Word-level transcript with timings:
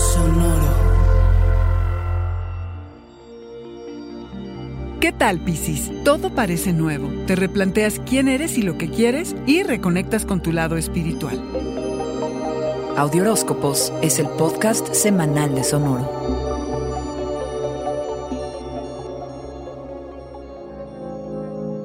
Sonoro. 0.00 0.90
¿Qué 5.00 5.12
tal, 5.12 5.40
Piscis? 5.40 5.90
Todo 6.04 6.34
parece 6.34 6.72
nuevo. 6.72 7.08
Te 7.26 7.36
replanteas 7.36 8.00
quién 8.06 8.28
eres 8.28 8.56
y 8.56 8.62
lo 8.62 8.78
que 8.78 8.90
quieres 8.90 9.36
y 9.46 9.62
reconectas 9.62 10.24
con 10.24 10.42
tu 10.42 10.52
lado 10.52 10.76
espiritual. 10.76 11.40
Audioróscopos 12.96 13.92
es 14.02 14.18
el 14.18 14.28
podcast 14.28 14.92
semanal 14.94 15.54
de 15.54 15.64
Sonoro. 15.64 16.19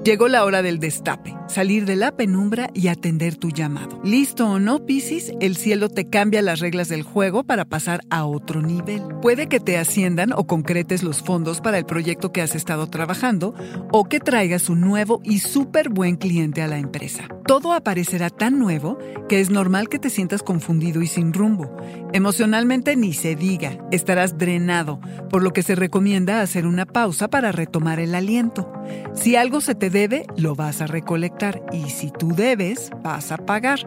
Llegó 0.05 0.27
la 0.27 0.45
hora 0.45 0.61
del 0.61 0.77
destape, 0.77 1.35
salir 1.47 1.85
de 1.85 1.95
la 1.95 2.15
penumbra 2.15 2.69
y 2.75 2.89
atender 2.89 3.37
tu 3.37 3.49
llamado. 3.49 3.99
¿Listo 4.03 4.47
o 4.47 4.59
no, 4.59 4.85
Piscis? 4.85 5.31
El 5.41 5.55
cielo 5.55 5.89
te 5.89 6.11
cambia 6.11 6.43
las 6.43 6.59
reglas 6.59 6.89
del 6.89 7.01
juego 7.01 7.43
para 7.43 7.65
pasar 7.65 8.01
a 8.11 8.25
otro 8.25 8.61
nivel. 8.61 9.01
Puede 9.23 9.47
que 9.47 9.59
te 9.59 9.79
asciendan 9.79 10.31
o 10.31 10.45
concretes 10.45 11.01
los 11.01 11.23
fondos 11.23 11.59
para 11.59 11.79
el 11.79 11.87
proyecto 11.87 12.31
que 12.31 12.43
has 12.43 12.53
estado 12.53 12.85
trabajando 12.85 13.55
o 13.91 14.03
que 14.03 14.19
traigas 14.19 14.69
un 14.69 14.81
nuevo 14.81 15.21
y 15.23 15.39
súper 15.39 15.89
buen 15.89 16.17
cliente 16.17 16.61
a 16.61 16.67
la 16.67 16.77
empresa. 16.77 17.27
Todo 17.47 17.73
aparecerá 17.73 18.31
tan 18.31 18.57
nuevo 18.57 18.97
que 19.29 19.39
es 19.39 19.51
normal 19.51 19.87
que 19.87 19.99
te 19.99 20.09
sientas 20.09 20.41
confundido 20.41 21.03
y 21.03 21.07
sin 21.07 21.31
rumbo. 21.31 21.77
Emocionalmente 22.11 22.95
ni 22.95 23.13
se 23.13 23.35
diga, 23.35 23.77
estarás 23.91 24.39
drenado, 24.39 24.99
por 25.29 25.43
lo 25.43 25.53
que 25.53 25.61
se 25.61 25.75
recomienda 25.75 26.41
hacer 26.41 26.65
una 26.65 26.87
pausa 26.87 27.27
para 27.27 27.51
retomar 27.51 27.99
el 27.99 28.15
aliento. 28.15 28.71
Si 29.13 29.35
algo 29.35 29.61
se 29.61 29.75
te 29.75 29.91
debe, 29.91 30.25
lo 30.37 30.55
vas 30.55 30.81
a 30.81 30.87
recolectar 30.87 31.61
y 31.71 31.91
si 31.91 32.09
tú 32.09 32.29
debes, 32.29 32.89
vas 33.03 33.31
a 33.31 33.37
pagar. 33.37 33.79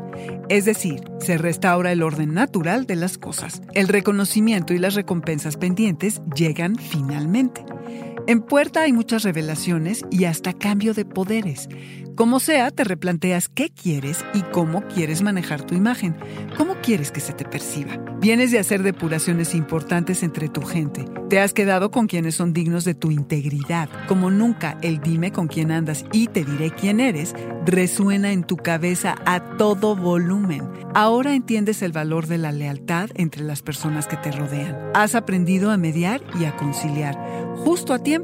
Es 0.48 0.64
decir, 0.64 1.02
se 1.18 1.36
restaura 1.36 1.90
el 1.90 2.04
orden 2.04 2.34
natural 2.34 2.86
de 2.86 2.94
las 2.94 3.18
cosas. 3.18 3.62
El 3.74 3.88
reconocimiento 3.88 4.72
y 4.72 4.78
las 4.78 4.94
recompensas 4.94 5.56
pendientes 5.56 6.22
llegan 6.32 6.76
finalmente. 6.76 7.64
En 8.28 8.42
puerta 8.42 8.82
hay 8.82 8.92
muchas 8.92 9.22
revelaciones 9.22 10.04
y 10.10 10.26
hasta 10.26 10.52
cambio 10.52 10.92
de 10.92 11.06
poderes. 11.06 11.66
Como 12.14 12.40
sea, 12.40 12.70
te 12.70 12.84
replanteas 12.84 13.48
qué 13.48 13.70
quieres 13.70 14.22
y 14.34 14.42
cómo 14.42 14.82
quieres 14.82 15.22
manejar 15.22 15.64
tu 15.64 15.74
imagen, 15.74 16.14
cómo 16.58 16.74
quieres 16.82 17.10
que 17.10 17.20
se 17.20 17.32
te 17.32 17.46
perciba. 17.46 17.92
Vienes 18.20 18.50
de 18.50 18.58
hacer 18.58 18.82
depuraciones 18.82 19.54
importantes 19.54 20.22
entre 20.22 20.48
tu 20.48 20.60
gente. 20.60 21.06
Te 21.30 21.40
has 21.40 21.54
quedado 21.54 21.90
con 21.90 22.06
quienes 22.06 22.34
son 22.34 22.52
dignos 22.52 22.84
de 22.84 22.94
tu 22.94 23.10
integridad. 23.10 23.88
Como 24.08 24.30
nunca 24.30 24.76
el 24.82 25.00
dime 25.00 25.30
con 25.32 25.46
quién 25.46 25.70
andas 25.70 26.04
y 26.12 26.26
te 26.26 26.44
diré 26.44 26.70
quién 26.70 27.00
eres 27.00 27.34
resuena 27.64 28.32
en 28.32 28.44
tu 28.44 28.56
cabeza 28.56 29.14
a 29.24 29.56
todo 29.56 29.94
volumen. 29.94 30.68
Ahora 30.94 31.34
entiendes 31.34 31.82
el 31.82 31.92
valor 31.92 32.26
de 32.26 32.38
la 32.38 32.50
lealtad 32.50 33.10
entre 33.14 33.44
las 33.44 33.62
personas 33.62 34.06
que 34.06 34.16
te 34.16 34.32
rodean. 34.32 34.76
Has 34.94 35.14
aprendido 35.14 35.70
a 35.70 35.76
mediar 35.76 36.20
y 36.40 36.46
a 36.46 36.56
conciliar, 36.56 37.16
justo 37.58 37.92
a 37.92 37.98
tiempo, 38.00 38.17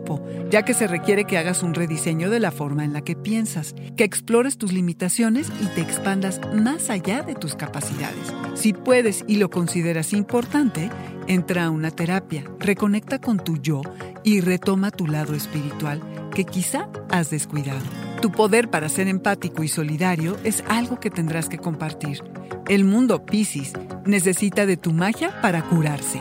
ya 0.51 0.65
que 0.65 0.75
se 0.75 0.87
requiere 0.87 1.25
que 1.25 1.39
hagas 1.39 1.63
un 1.63 1.75
rediseño 1.75 2.31
de 2.31 2.41
la 2.41 2.51
forma 2.51 2.85
en 2.85 2.93
la 2.93 3.03
que 3.03 3.17
piensas 3.17 3.75
que 3.97 4.05
explores 4.05 4.59
tus 4.59 4.73
limitaciones 4.73 5.49
y 5.63 5.67
te 5.75 5.81
expandas 5.81 6.41
más 6.55 6.91
allá 6.91 7.23
de 7.23 7.35
tus 7.35 7.55
capacidades. 7.55 8.33
Si 8.55 8.73
puedes 8.73 9.25
y 9.27 9.37
lo 9.37 9.51
consideras 9.51 10.13
importante, 10.13 10.91
entra 11.27 11.65
a 11.65 11.71
una 11.71 11.91
terapia, 11.91 12.45
reconecta 12.59 13.19
con 13.19 13.39
tu 13.39 13.57
yo 13.59 13.83
y 14.23 14.41
retoma 14.41 14.91
tu 14.91 15.07
lado 15.07 15.35
espiritual 15.35 16.03
que 16.35 16.45
quizá 16.45 16.89
has 17.11 17.31
descuidado. 17.31 17.85
Tu 18.21 18.31
poder 18.33 18.71
para 18.71 18.89
ser 18.89 19.09
empático 19.09 19.63
y 19.63 19.69
solidario 19.69 20.37
es 20.45 20.65
algo 20.69 20.99
que 20.99 21.11
tendrás 21.11 21.49
que 21.49 21.59
compartir. 21.59 22.23
El 22.69 22.85
mundo 22.85 23.25
Pisces 23.25 23.73
necesita 24.07 24.67
de 24.67 24.77
tu 24.77 24.93
magia 24.93 25.41
para 25.41 25.63
curarse. 25.63 26.21